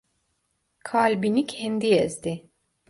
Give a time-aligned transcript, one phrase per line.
[0.91, 2.37] Kalbini kendi ezdi.